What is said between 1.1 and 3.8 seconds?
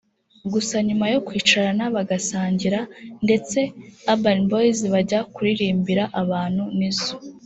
yo kwicarana bagasangira ndetse